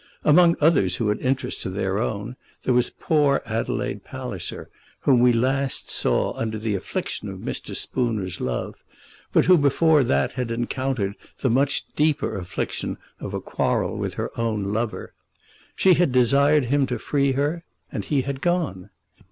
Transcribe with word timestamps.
Among 0.23 0.55
others 0.59 0.95
who 0.95 1.09
had 1.09 1.19
interests 1.19 1.63
of 1.67 1.75
their 1.75 1.99
own 1.99 2.35
there 2.63 2.73
was 2.73 2.89
poor 2.89 3.43
Adelaide 3.45 4.03
Palliser, 4.03 4.71
whom 5.01 5.19
we 5.19 5.31
last 5.31 5.91
saw 5.91 6.33
under 6.33 6.57
the 6.57 6.73
affliction 6.73 7.29
of 7.29 7.37
Mr. 7.37 7.75
Spooner's 7.75 8.41
love, 8.41 8.73
but 9.31 9.45
who 9.45 9.59
before 9.59 10.03
that 10.03 10.31
had 10.31 10.49
encountered 10.49 11.13
the 11.41 11.51
much 11.51 11.85
deeper 11.95 12.35
affliction 12.35 12.97
of 13.19 13.35
a 13.35 13.39
quarrel 13.39 13.95
with 13.95 14.15
her 14.15 14.31
own 14.39 14.73
lover. 14.73 15.13
She 15.75 15.93
had 15.93 16.11
desired 16.11 16.65
him 16.65 16.87
to 16.87 16.97
free 16.97 17.33
her, 17.33 17.63
and 17.91 18.03
he 18.03 18.23
had 18.23 18.41
gone. 18.41 18.89